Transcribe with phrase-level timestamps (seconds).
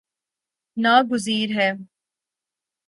[0.77, 1.69] نا گزیر ہے